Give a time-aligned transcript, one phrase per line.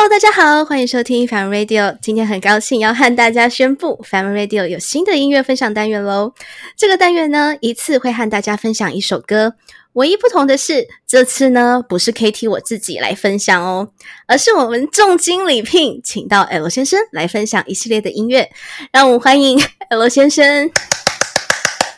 [0.00, 1.98] Hello，大家好，欢迎收听 Fun Radio。
[2.00, 6.34] 今天很高兴要和大家宣布，Fun Radio 有新的音乐分享单元喽。
[6.76, 9.54] 这个单元呢，一次会和大家分享一首歌。
[9.94, 13.88] 唯一不同的是，这次呢，不是 KT 我自己来分享哦，
[14.28, 18.48] 而是我们重金礼聘，请到 L 先生来分享一系列的音乐。
[18.92, 20.70] 让我们欢迎 L 先生。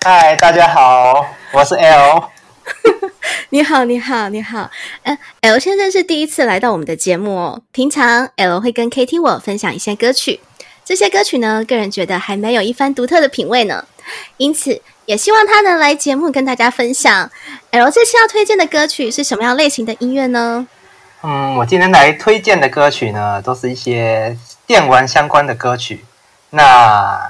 [0.03, 2.30] 嗨，大家好，我是 L。
[3.51, 4.71] 你好，你好，你好。
[5.03, 7.62] 呃，L 先生是第一次来到我们的节目哦。
[7.73, 10.41] 平常 L 会跟 KT 我分享一些歌曲，
[10.84, 13.87] 这些歌曲呢，个人觉得还蛮有一番独特的品味呢。
[14.37, 17.30] 因此，也希望他能来节目跟大家分享。
[17.71, 20.66] L 这次要推荐的歌曲是什么样类型的音乐呢？
[21.23, 26.05] 嗯，我今天来推荐的歌曲呢，都是一些电玩相关的歌曲。
[26.51, 27.21] 那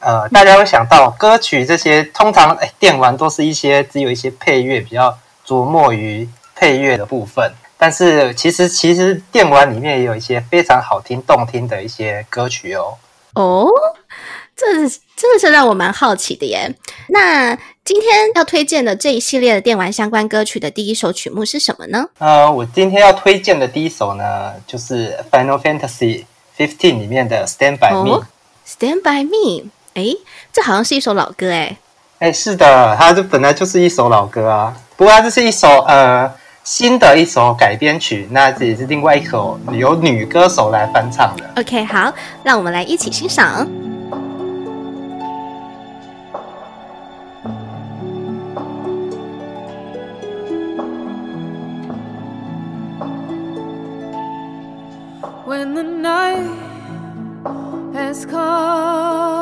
[0.00, 7.52] 呃，大家会想到歌曲这些，通常哎，电玩都是一些只有一些配乐，比较着墨于配乐的部分。
[7.76, 12.96] 但是其实其实电玩里面也有一些非常好听、动听的一些歌曲哦。
[13.34, 13.68] 哦，
[14.54, 14.66] 这
[15.16, 16.72] 真的是让我蛮好奇的耶。
[17.08, 22.08] 那今天要推荐的这一系列的电玩相关歌曲的第一首曲目是什么呢？
[22.18, 26.24] 呃，我今天要推荐的第一首呢，就是《Final Fantasy
[26.56, 28.10] XV》里面的《Stand by Me》。
[28.20, 28.26] 哦，
[28.78, 29.64] 《Stand by Me》。
[29.94, 30.16] 哎，
[30.52, 31.76] 这好像是一首老歌哎。
[32.22, 34.72] 哎，是的，它这本来就是一首老歌啊。
[34.96, 41.60] 不过它这是一首呃新的一首改编曲，那这也是另外一首由女歌手来翻唱的。
[41.60, 43.66] OK，好，让我们来一起欣赏。
[55.44, 56.46] When the night
[57.92, 59.41] has come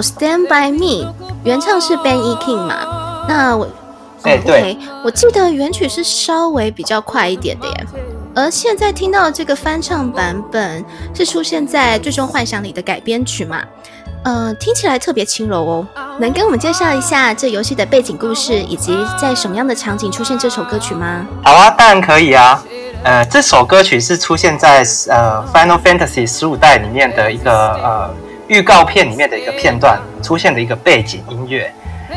[0.00, 1.04] 首《Stand by Me》
[1.44, 3.24] 原唱是 Ben E King 嘛？
[3.28, 3.68] 那我，
[4.22, 7.86] 哎、欸，对，我记得原曲是稍微比较快一点的耶。
[8.34, 10.84] 而现在听到这个翻唱版本
[11.14, 13.62] 是出现在《最终幻想》里的改编曲嘛？
[14.22, 15.86] 呃，听起来特别轻柔哦。
[16.18, 21.26] 能跟我们介绍一下这游戏的背景故事，以及在什么样的场景出现这首歌曲吗？
[21.42, 22.62] 好啊，当然可以啊。
[23.02, 28.14] 呃，这首歌曲是出现在呃《Final Fantasy 十五代》里面的一个呃
[28.50, 31.72] 预告片里面的一个片段出现的一个背景音乐。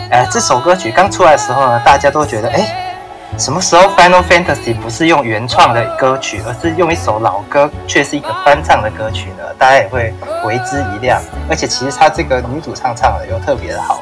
[0.10, 2.98] 呃，这首歌曲刚出来的时候呢，大家都觉得，哎，
[3.38, 9.44] 什么时候 Final Fantasy 不是用原创的歌曲，而是用一首老歌，却是一个翻唱的歌曲呢？
[9.60, 10.12] 大家也会
[10.44, 11.22] 为之一亮。
[11.48, 14.02] 而且其实他这个女主唱唱的又特别的好。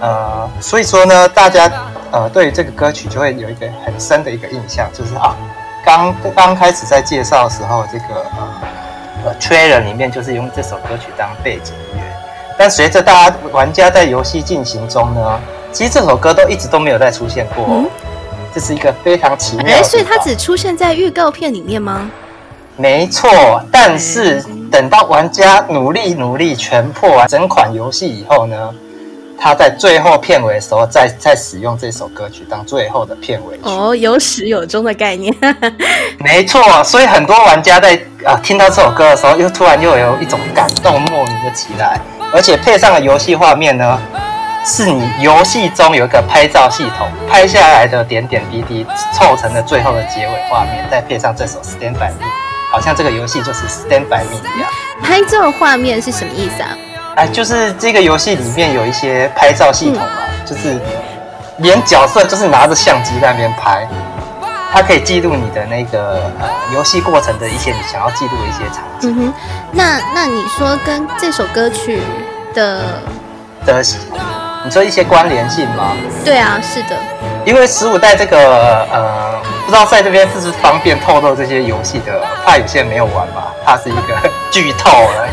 [0.00, 1.72] 呃，所以说呢，大家
[2.10, 5.34] 呃对于这个歌曲就会有一个很深的一个印象，就是啊。
[5.82, 8.60] 刚刚开始在介绍的时候，这个呃
[9.40, 12.04] trailer 里面就是用这首歌曲当背景音乐。
[12.58, 15.40] 但随着大家玩家在游戏进行中呢，
[15.72, 17.64] 其实这首歌都一直都没有再出现过。
[17.68, 17.88] 嗯、
[18.54, 19.72] 这是一个非常奇妙的。
[19.72, 22.10] 哎，所以它只出现在预告片里面吗？
[22.76, 28.74] 没错，但是等到玩家努力努力全破完整款游戏以后呢？
[29.42, 35.34] 他在最后片尾的时候再，再再使用这首歌曲当最后的片尾曲哦，有始有终的概念。
[36.20, 37.94] 没错，所以很多玩家在
[38.26, 41.98] 啊听到这首歌的时候，又突然又有一种感动莫名的起来，
[42.34, 43.98] 而且配上了游戏画面呢，
[44.66, 52.26] 是你游戏中有一个拍照系统拍下来的点点滴滴凑成了最后的结尾画面，再配上这首《Stand by Me》，
[52.70, 54.70] 好像这个游戏就是《Stand by Me》一样。
[55.02, 56.76] 拍照画面是什么意思啊？
[57.16, 60.80] 哎，就是这个游戏里面有一些拍照系统嘛，嗯、就是
[61.58, 63.86] 连角色就是拿着相机在那边拍，
[64.72, 69.10] 它可以记录你的那个呃游戏过程的一些你想要记录的一些场景。
[69.10, 69.34] 嗯哼，
[69.72, 72.00] 那那你说跟这首歌曲
[72.54, 72.82] 的
[73.66, 73.82] 的，
[74.64, 75.92] 你说一些关联性吗？
[76.24, 76.96] 对啊，是的。
[77.44, 85.28] 因为十五代这个呃，不知道在这边是不是方便透露这些游戏的，怕有些人没有玩吧，怕是一个剧透了。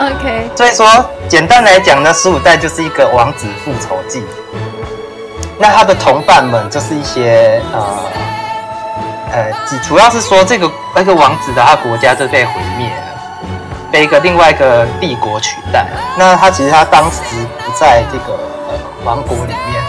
[0.00, 0.86] OK，所以说
[1.28, 4.24] 简单来讲呢，十五代就是一个王子复仇记。
[5.58, 7.98] 那他的同伴们就是一些呃
[9.32, 9.52] 呃，
[9.82, 13.50] 主要是说这个那个王子的他国家就被毁灭了，
[13.90, 15.84] 被一个另外一个帝国取代。
[16.16, 17.20] 那他其实他当时
[17.58, 19.82] 不在这个呃王国里面，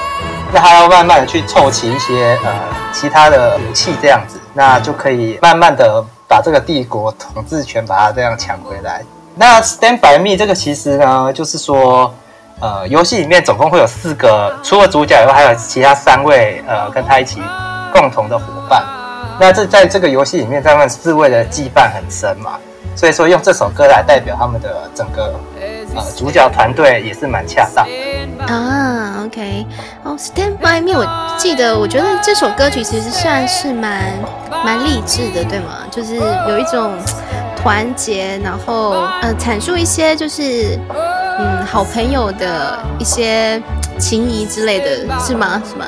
[0.51, 2.51] 那他要慢慢的去凑齐一些呃
[2.91, 9.03] 其他的武器这样子，那就可以慢慢的把这个帝国统治权把它这样抢回来。
[9.39, 12.13] 那 Stand by Me 这个其实呢，就是说。
[12.61, 17.41] 呃，游戏里面总共会有四个，除了主角以外，还有其他三位呃跟他一起
[17.93, 18.83] 共同的伙伴。
[19.39, 22.57] 那这在这个游戏里面，他们四位的羁绊很深嘛，
[22.97, 25.39] 所以说用这首歌来代表他们的整个
[25.95, 28.53] 呃主角团队也是蛮恰当的。
[28.53, 29.65] 啊，OK，
[30.03, 34.15] 哦，Stand by Me，我记得，我觉得这首歌曲其实算是蛮
[34.65, 35.77] 蛮励志的，对吗？
[35.89, 36.17] 就是
[36.49, 36.91] 有一种
[37.61, 38.91] 团结，然后
[39.21, 40.79] 呃阐述一些就是。
[41.41, 43.61] 嗯，好朋友的一些
[43.97, 45.63] 情谊之类的是吗？
[45.65, 45.85] 是吗？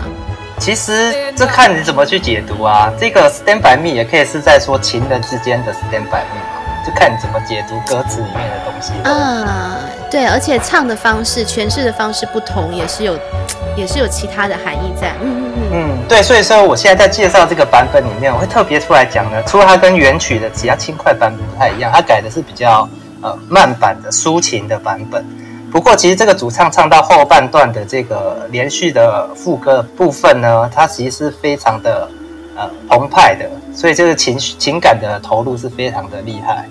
[0.57, 2.89] 其实这看你怎么去解读啊。
[2.97, 8.93] 这个 Stand by Me 也可以是在说情人之间的 Stand by Me，就看你怎么解读歌词里面的东西。
[9.03, 9.77] 啊，
[10.09, 13.19] 对，而且唱的方式、诠释的方式不同，也是有，
[13.75, 15.13] 也是有其他的含义在。
[15.21, 15.59] 嗯嗯嗯。
[15.73, 19.41] 嗯，对，所以说我现在在介绍这个版本里面，我会特别出来讲呢。
[19.43, 22.87] 除了它跟原曲的其他轻快版本不太一样，它改的是比较
[23.21, 25.25] 呃慢版的抒情的版本。
[25.71, 32.09] 不过，其实这个主唱唱到后半段的这个连续的副歌部分呢，它其实是非常的
[32.57, 36.67] 呃澎湃的，所以这个情绪情感的投入是非常的厉害。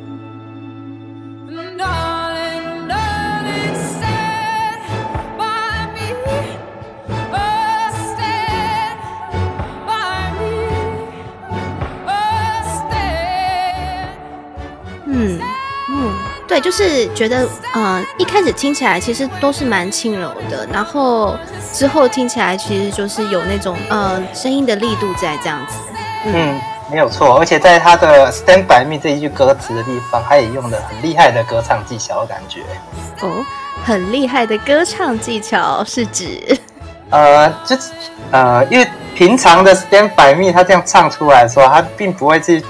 [16.61, 21.35] 对，就是觉得，呃，一开始听起来其实都是蛮轻柔的，然后
[21.73, 25.79] 之后听起来其实就是有那种，呃，声音的力度在这样子。
[26.27, 26.61] 嗯，嗯
[26.91, 32.61] 没有错，而且在他的 Stand by Me 这一句歌词的地方，他也用了很厉害的歌唱技巧的感觉。
[33.21, 33.45] 哦，
[33.85, 36.59] 很厉害的歌唱技巧是指？
[37.09, 37.91] 呃，就是，
[38.31, 42.63] 呃，因为平常的 Stand by Me 他这样唱出来的时候，他并不会去。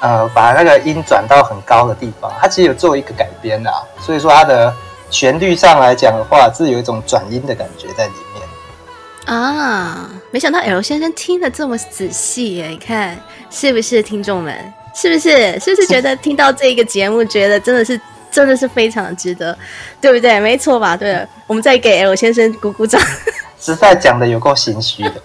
[0.00, 4.74] 呃，把那个音转到很高的地方，它其实有做一个改编啊，所以说它的
[5.10, 9.34] 旋律上来讲的话，是有一种转音的感觉在里面。
[9.36, 12.68] 啊，没想到 L 先生听得这么仔细耶！
[12.68, 13.18] 你看
[13.50, 14.54] 是不是，听众们
[14.94, 18.00] 是不是是不是觉得听到这个节目，觉得真的是
[18.30, 19.56] 真的是非常的值得，
[20.00, 20.40] 对不对？
[20.40, 20.96] 没错吧？
[20.96, 23.00] 对了，我们再给 L 先生鼓鼓掌。
[23.60, 25.22] 实在讲的有够心虚的。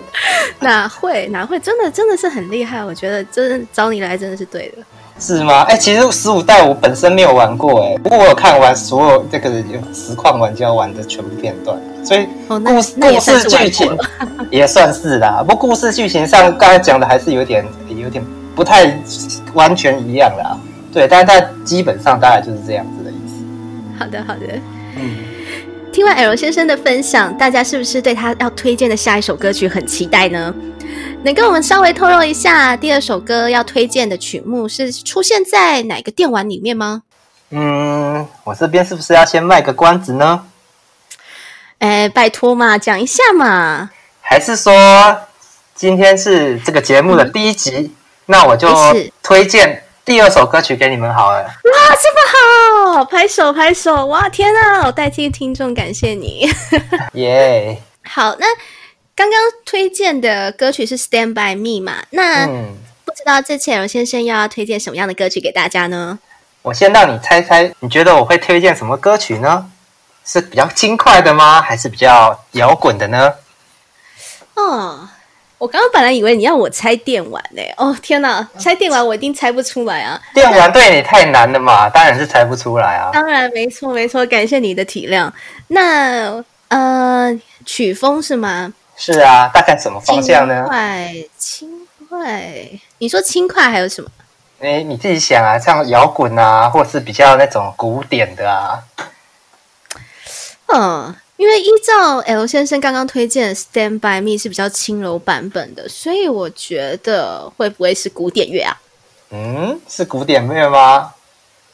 [0.60, 4.82] 哪会哪会，真的真的是很厉害，我觉得真的找你来真的是对的。
[5.18, 5.62] 是吗？
[5.62, 13.96] 哎、欸，其实十五代我本身没有玩过哎，不过我有看完所有这个有实况玩家玩的全部片段，所以故事、哦、故事剧情
[14.50, 15.42] 也算是啦。
[15.46, 18.24] 不过故事剧情上刚才讲的还是有点有点
[18.54, 18.98] 不太
[19.54, 20.58] 完全一样啦。
[20.92, 23.34] 对，但是它基本上大概就是这样子的意思。
[23.98, 24.46] 好的好的，
[24.96, 25.16] 嗯。
[25.92, 30.54] 听完 L 先生的分享，大家是不是对他要推荐的下一首歌曲很期待呢？
[31.26, 37.02] 能跟我们稍微透露一下，第二首歌要推荐的曲目是出现在哪个电玩里面吗？
[37.50, 40.46] 嗯，我这边是不是要先卖个关子呢？
[41.80, 43.90] 哎，拜托嘛，讲一下嘛。
[44.20, 44.72] 还是说
[45.74, 47.90] 今天是这个节目的第一集，嗯、
[48.26, 48.68] 那我就
[49.20, 49.82] 推荐。
[50.04, 51.50] 第二首歌曲给你们好了，哇，
[52.00, 56.48] 这么好，拍手拍手，哇，天啊，我代替听众感谢你，
[57.14, 58.46] 耶 Yeah，好，那
[59.16, 62.74] 刚刚推荐的歌曲是《Stand by Me》嘛，那、嗯、
[63.06, 66.18] 不知道这次荣先生要推荐什么样的歌曲给大家呢？
[66.60, 69.70] 我先让你猜猜，你觉得我会推荐什么歌曲呢？
[70.26, 71.62] 是比较轻快的吗？
[71.62, 73.32] 还是比较摇滚的呢？
[74.54, 75.08] 哦。
[75.58, 80.20] 我刚刚本来以为你要我猜电玩呢，哦天哪，猜电玩我一定猜不出来啊！
[80.34, 83.08] 电玩对你太难了嘛，当然是猜不出来啊。
[83.10, 85.32] 当然没错没错，感谢你的体谅。
[85.68, 88.74] 那呃，曲风是吗？
[88.96, 90.64] 是啊，大概什么方向呢？
[90.64, 92.68] 轻快，轻快。
[92.98, 94.10] 你说轻快还有什么？
[94.60, 98.82] 哎，你自己想啊，像摇滚啊，或是比较那种古典的啊。
[100.66, 101.14] 嗯。
[101.36, 108.80] 因为依照 L 先生刚刚推荐的《Stand by Me》是比较轻柔版本的，所以我觉得会不会是古典乐啊？
[109.28, 111.12] 嗯，是古典乐吗？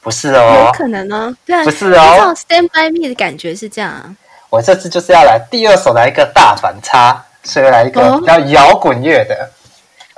[0.01, 1.33] 不是哦，有可能呢。
[1.47, 2.13] 对啊，不是哦。
[2.13, 4.17] 依照《Stand by Me》的感觉是这样啊。
[4.53, 9.51] 我这次就是要来第二首来一个大反差，所以来一个比较摇滚乐的。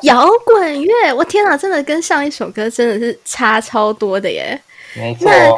[0.03, 4.61] 摇滚乐，我天哪，真的跟上一首歌真的是差超多的耶。
[4.95, 5.31] 没错。
[5.31, 5.57] 那，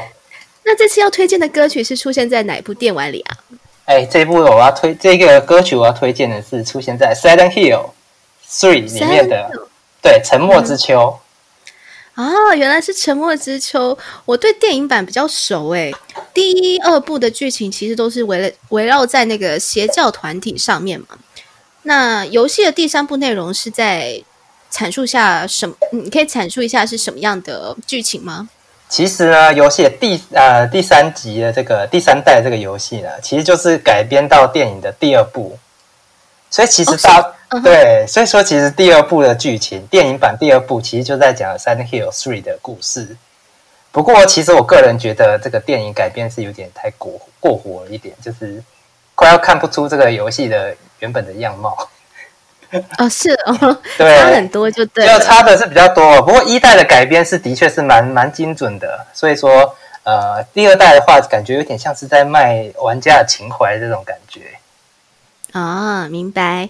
[0.64, 3.38] 那这次要推荐的歌曲是出现在哪部电玩里啊？
[3.86, 7.88] 哎，这一部我要推这个歌曲，我要推荐的是出现在《Silent Hill
[8.46, 9.50] Three》里面的，
[10.02, 11.18] 对，《沉默之秋》。
[12.20, 13.94] 啊、哦，原来是《沉默之秋》。
[14.26, 15.94] 我对电影版比较熟诶，
[16.36, 21.06] 第一、二部的剧情其实都是围了围绕在那个邪教团体上面嘛。
[21.84, 24.22] 那游戏的第三部内容是在
[24.70, 25.74] 阐述下什么？
[25.92, 28.50] 你可以阐述一下是什么样的剧情吗？
[28.86, 35.58] 其实呢，游戏的第呃第三集的这个第三代这个游戏呢，其实就是改编到电影的第二部。
[36.50, 43.16] 所以其实大、哦嗯、对，所以说其实第二部的剧情，电影版第二部其实就在讲《Silent Hill 3》的故事。
[43.96, 48.62] 不过，其实我个人觉得这个电影改编是有点太过过火了一点，就是
[49.14, 51.74] 快要看不出这个游戏的原本的样貌。
[52.98, 56.20] 哦，是哦， 对，差很多就对，就差的是比较多。
[56.20, 64.42] 不过一代的改编是的确是蛮蛮精准的，所以说呃，第二代的话感觉有点像是在卖玩家的情怀这种感觉。
[65.52, 66.68] 啊、哦，明白。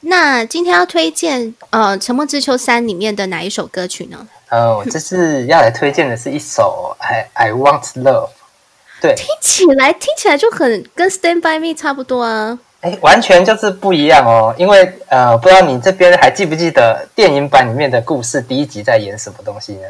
[0.00, 4.28] 那今天要推荐呃《沉默之丘三》里面的哪一首歌曲呢？
[4.48, 8.28] 呃，我这次要来推荐的是一首《I I Want Love》。
[9.00, 12.58] 对，听起来听起来就很跟《Stand by Me》差不多啊。
[12.80, 14.54] 哎，完全就是不一样哦。
[14.56, 19.88] 因为呃，不知道你这边还记不记得电影版里面的故事第一集在演什么东西呢？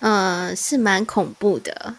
[0.00, 1.94] 呃，是蛮恐怖的，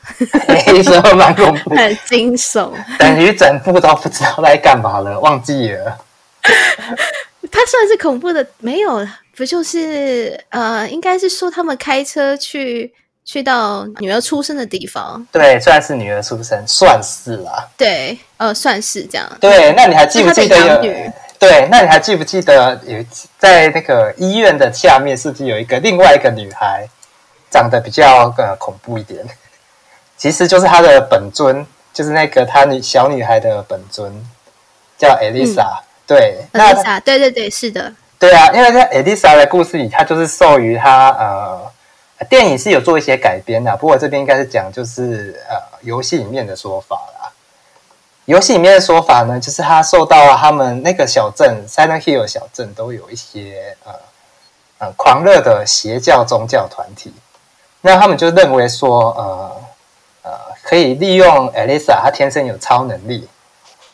[0.48, 5.98] 没什么蛮恐怖，很惊悚，等于整部都不知道在干嘛了，忘记了。
[7.52, 9.06] 它算是恐怖的，没有，
[9.42, 12.94] 不就是呃，应该是说他们开车去
[13.26, 19.28] 去到女儿出生的地方，对，算是女儿出生，算是啦，对，呃，算是这样。
[19.40, 21.12] 对，那你还记不记得有？
[21.40, 23.04] 对，那你还记不记得有
[23.40, 26.88] 在那个医院的下面，是不是有一个另外一个女孩？
[27.50, 29.26] 长得比较呃恐怖一点，
[30.18, 34.14] 其实就是她的本尊，就是那个她女小女孩的本尊，
[35.00, 35.84] 叫 Elisa、嗯。
[36.06, 37.92] 对，Elisa，对对对，是的。
[38.22, 41.72] 对啊，因为在 Elisa 的故事里，他就是受于他呃，
[42.30, 47.32] 电影是有做一些改编的，不过这边应该是讲就是呃游戏里面的说法啦。
[48.26, 53.94] 游戏里面的说法呢，就是他受到他们那个小镇 Silent Hill 小镇都有一些呃
[54.78, 57.12] 呃狂热的邪教宗教团体。
[57.82, 59.62] 那他们就认为说，呃
[60.22, 63.28] 呃，可以利用 Elisa，她天生有超能力，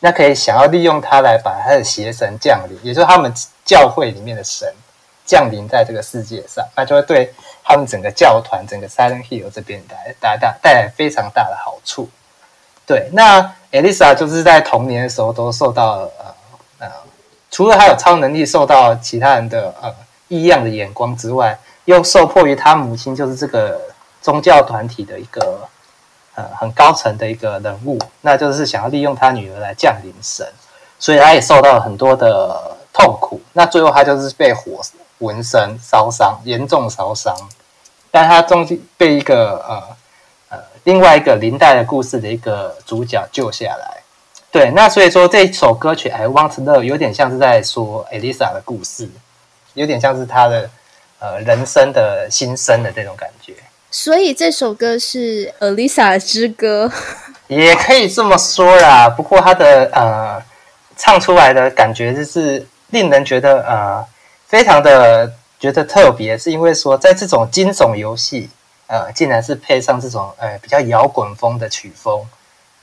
[0.00, 3.32] 那可以想要利用他来把他的邪神降临，也就是他们
[3.64, 4.72] 教会里面的神
[5.24, 12.08] 降临在这个世界上，那就会对他们整个教团、整个 Silent Hill 这边带带带带来非常大的好处。
[12.86, 16.34] 对，那 Elisa 就是在童年的时候都受到呃
[16.78, 16.90] 呃，
[17.50, 19.94] 除了她有超能力受到其他人的呃
[20.28, 21.58] 异样的眼光之外。
[21.88, 23.80] 又受迫于他母亲就是这个
[24.20, 25.66] 宗教团体的一个
[26.38, 30.46] 呃很高层的一个人物，那就是想要利用他女儿来降临神，
[30.96, 33.40] 所以他也受到了很多的痛苦。
[33.52, 34.80] 那最后他就是被火
[35.18, 37.34] 纹身烧伤，严重烧伤，
[38.12, 39.82] 但他终究被一个呃
[40.50, 44.02] 呃另外一个林黛的故事的一个主角救下来。
[44.52, 49.10] 对，那所以说这首歌曲《I Want Love》有点像是在说 Elisa 的故事，
[49.74, 50.70] 有点像是他的。
[51.20, 53.52] 呃，人生的心声的这种感觉，
[53.90, 56.90] 所以这首歌是 Elisa 之歌，
[57.46, 59.08] 也可以这么说啦。
[59.08, 60.42] 不过他的呃
[60.96, 64.04] 唱出来的感觉就是令人觉得呃
[64.46, 68.50] 非常的觉得特别，是因为说在这种惊悚游戏
[68.88, 72.26] 呃，竟然是配上这种呃比较摇滚风的曲风，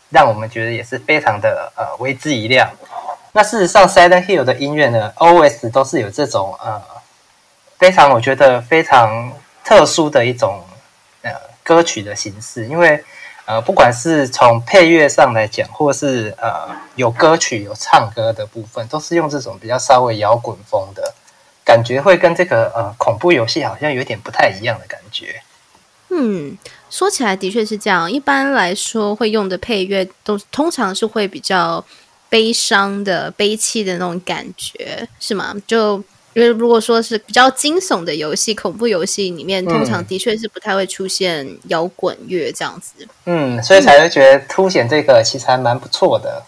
[0.10, 2.70] 让我们觉得也是非常的呃为之一亮。
[3.32, 6.82] 那事实上，Silent Hill 的音乐呢，always 都是有这种呃。
[7.78, 10.64] 非常，我觉得非常特殊的一种
[11.66, 13.04] 歌曲的形式，因为
[13.46, 21.16] 呃不管是从配乐上来讲，或是呃有歌曲有唱歌的部分，都是用这种比较稍微摇滚风的
[21.64, 25.42] 感觉，会跟这个呃恐怖游戏好像有点不太一样的感觉。
[26.10, 26.56] 嗯，
[26.92, 28.10] 说起来的确是这样。
[28.10, 31.84] 一般来说，会用的配乐都通常是会比较
[32.30, 35.56] 悲伤的、悲戚的那种感觉，是吗？
[35.66, 36.04] 就。
[36.36, 43.08] 因为如果说是比较惊悚的游戏、恐怖游戏里面，通常的确是不太会出现摇滚乐这样子。
[43.26, 46.44] 嗯，所以才会觉得凸显这个其实还蛮不错的。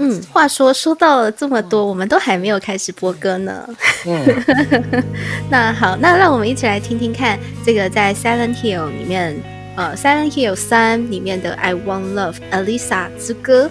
[0.00, 3.68] 嗯，话说说到了这么多，我们都还没有开始播歌呢。
[4.06, 4.24] 嗯，
[5.50, 9.40] 那好，那让我们一起来听听看这个在 Silent Hill 里面，
[9.76, 13.70] 呃，Silent Hill 三里面的 I Want Love Elisa 之歌。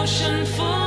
[0.00, 0.79] motion for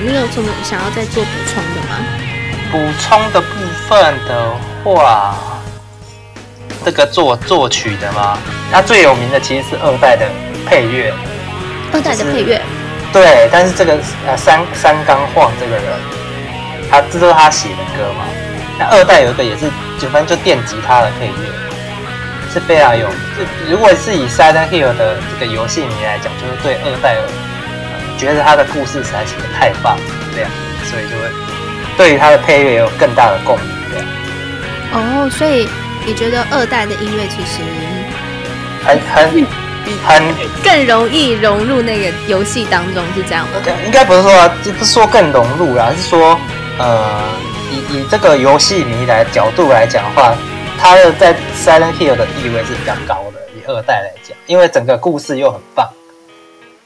[0.00, 1.96] 你有什么想要再做补充的吗？
[2.70, 3.46] 补充的部
[3.88, 4.52] 分的
[4.84, 5.34] 话，
[6.84, 8.38] 这个作作曲的吗？
[8.70, 10.26] 他最有名的其实是二代的
[10.66, 11.12] 配乐。
[11.92, 12.60] 二代的配乐。
[13.12, 15.84] 对，但是这个呃三三冈晃这个人，
[16.90, 18.24] 他这都是他写的歌嘛。
[18.78, 19.64] 那二代有一个也是，
[19.98, 21.32] 就反正就电吉他的配乐，
[22.52, 23.08] 是非常有。
[23.08, 27.47] 就如果是以 Silent Hill 的这个游戏迷来讲，就是对二代的。
[28.18, 30.02] 觉得他的故事实在写的太棒了，
[30.34, 30.50] 这样，
[30.84, 31.30] 所以就会
[31.96, 34.06] 对于他的配乐也有更大的共鸣，这样。
[34.92, 35.68] 哦，所以
[36.04, 37.62] 你觉得二代的音乐其实
[38.84, 39.46] 很很
[40.04, 40.22] 很
[40.62, 43.52] 更容易融入那个游戏当中，是这样吗？
[43.86, 46.38] 应该不是说、啊，不是说更融入啦，是说
[46.78, 47.22] 呃，
[47.70, 50.34] 以以这个游戏迷来角度来讲的话，
[50.78, 55.88] 他的在 Silent Hill 的地位是比较高的，以二代来讲，因为整个故事又很棒。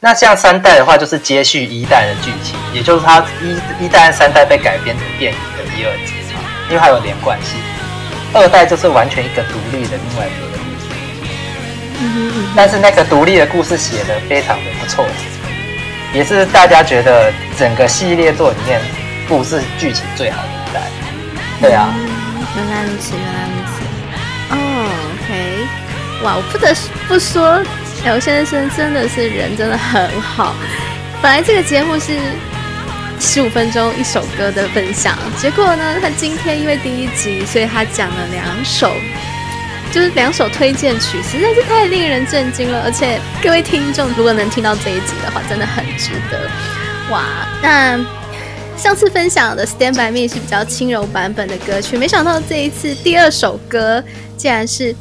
[0.04, 6.12] 那像三代的话，就是接续一代的剧情，也就是它一一代和三代被改编成电影的第二集，
[6.68, 7.60] 因为它有连贯性。
[8.34, 10.90] 二代就是完全一个独立的另外一个故事，
[12.56, 15.06] 但是那个独立的故事写得非常的不错，
[16.12, 18.80] 也是大家觉得整个系列作里面
[19.28, 20.80] 故事剧情最好的一代。
[21.60, 21.94] 对啊，
[22.56, 23.72] 原来如此，原来如此。
[24.50, 24.56] 哦
[25.14, 26.74] ，OK，哇，我不得
[27.06, 27.62] 不说。
[28.04, 30.54] 刘先生真的是人真的很好。
[31.22, 32.18] 本来这个节目是
[33.20, 38.92] 十五分钟一首歌的分享，结果呢，他今天因为第一集，所以他讲了两首，
[39.92, 42.82] 就是两首推荐曲，实在是太令人震惊了。
[42.84, 46.50] 而且各位听众如果能听到这一集的话，真的很值得。
[47.12, 47.22] 哇，
[47.62, 48.04] 那
[48.76, 54.02] 上次分享的《Stand by Me》是比较轻柔版本的歌曲，没想到这一次第二首歌
[54.36, 54.92] 竟然是。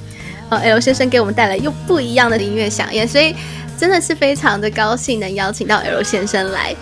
[0.51, 3.33] 呃，L 先生给我们带来又不一样的音乐响宴，所以
[3.79, 6.75] 真的是非常的高兴能邀请到 L 先生来。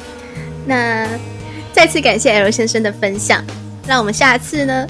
[0.66, 1.08] 那
[1.72, 3.44] 再次感谢 L 先生的分享，
[3.88, 4.88] 让我们下次呢，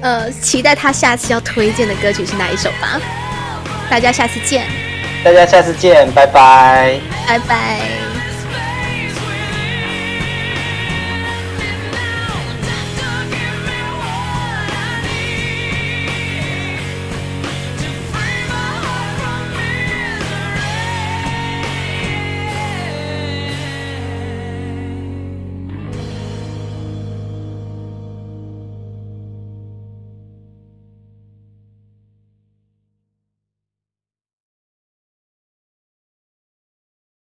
[0.00, 3.00] 呃，期待他下次要推荐的歌曲是哪一首吧。
[3.90, 4.64] 大家下次见，
[5.24, 8.09] 大家下次见，拜拜，拜拜。